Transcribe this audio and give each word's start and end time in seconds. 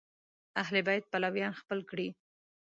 اهل 0.61 0.75
بیت 0.87 1.03
پلویان 1.11 1.53
خپل 1.61 1.79
کړي 1.89 2.07